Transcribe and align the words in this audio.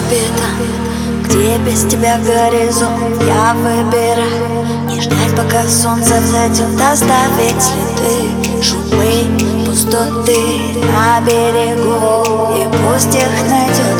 орбита 0.00 0.48
Где 1.24 1.58
без 1.58 1.84
тебя 1.84 2.18
горизонт? 2.18 3.22
Я 3.26 3.54
выбираю 3.54 4.86
Не 4.86 5.00
ждать, 5.00 5.36
пока 5.36 5.62
солнце 5.64 6.20
взойдет 6.20 6.80
Оставить 6.80 7.62
следы. 7.62 8.62
Шумы, 8.62 9.66
пустоты 9.66 10.38
На 10.92 11.20
берегу. 11.20 12.54
И 12.56 12.66
пусть 12.78 13.14
их 13.14 13.48
найдет 13.48 13.99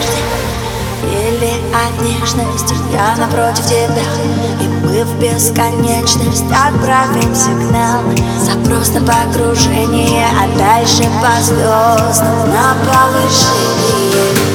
Дождя 0.00 0.40
или 1.02 1.52
от 1.74 2.00
нежности 2.02 2.74
Я 2.92 3.16
напротив 3.16 3.64
тебя. 3.66 4.04
И 4.60 4.68
мы 4.68 5.04
в 5.04 5.18
бесконечность 5.18 6.44
Отправим 6.50 7.34
сигнал 7.34 8.02
Запрос 8.38 8.90
на 8.90 9.00
погружение 9.00 10.26
А 10.38 10.58
дальше 10.58 11.04
по 11.22 11.42
звездам 11.42 12.50
На 12.50 12.74
повышение 12.84 14.49